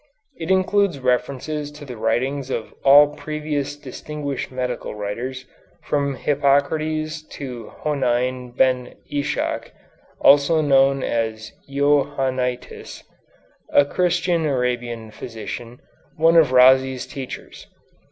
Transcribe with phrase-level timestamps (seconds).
[0.35, 5.45] It includes references to the writings of all previous distinguished medical writers,
[5.83, 9.69] from Hippocrates to Honein Ben Ishac,
[10.19, 13.03] also known as Johannitius,
[13.69, 15.79] a Christian Arabian physician,
[16.15, 17.67] one of Rhazes' teachers.